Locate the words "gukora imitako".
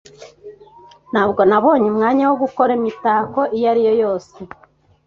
2.43-3.39